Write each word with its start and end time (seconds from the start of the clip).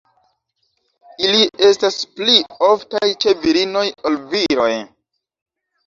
Ili 1.27 1.43
estas 1.67 1.99
pli 2.17 2.39
oftaj 2.71 3.13
ĉe 3.21 3.39
virinoj 3.47 3.87
ol 4.11 4.21
viroj. 4.37 4.71